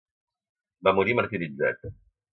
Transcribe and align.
Va 0.87 0.95
morir 1.01 1.17
martiritzat. 1.21 1.89